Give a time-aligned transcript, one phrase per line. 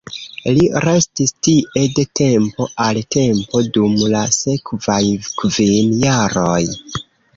[0.53, 5.01] Li restis tie de tempo al tempo dum la sekvaj
[5.43, 6.61] kvin jaroj.